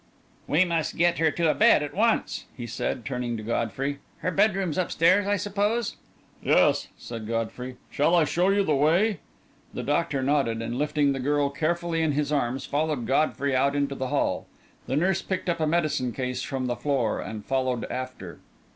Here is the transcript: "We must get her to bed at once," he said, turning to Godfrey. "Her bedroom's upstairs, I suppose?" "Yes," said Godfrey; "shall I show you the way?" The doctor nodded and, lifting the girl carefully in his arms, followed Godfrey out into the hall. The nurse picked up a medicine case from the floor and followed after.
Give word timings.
"We 0.47 0.65
must 0.65 0.97
get 0.97 1.19
her 1.19 1.29
to 1.29 1.53
bed 1.53 1.83
at 1.83 1.93
once," 1.93 2.45
he 2.57 2.65
said, 2.65 3.05
turning 3.05 3.37
to 3.37 3.43
Godfrey. 3.43 3.99
"Her 4.21 4.31
bedroom's 4.31 4.79
upstairs, 4.79 5.27
I 5.27 5.35
suppose?" 5.35 5.95
"Yes," 6.41 6.87
said 6.97 7.27
Godfrey; 7.27 7.77
"shall 7.91 8.15
I 8.15 8.23
show 8.23 8.49
you 8.49 8.63
the 8.63 8.73
way?" 8.73 9.19
The 9.75 9.83
doctor 9.83 10.23
nodded 10.23 10.59
and, 10.59 10.75
lifting 10.79 11.11
the 11.13 11.19
girl 11.19 11.51
carefully 11.51 12.01
in 12.01 12.13
his 12.13 12.31
arms, 12.31 12.65
followed 12.65 13.05
Godfrey 13.05 13.55
out 13.55 13.75
into 13.75 13.93
the 13.93 14.07
hall. 14.07 14.47
The 14.87 14.95
nurse 14.97 15.21
picked 15.21 15.47
up 15.47 15.59
a 15.59 15.67
medicine 15.67 16.13
case 16.13 16.41
from 16.41 16.65
the 16.65 16.75
floor 16.75 17.19
and 17.21 17.45
followed 17.45 17.85
after. 17.91 18.39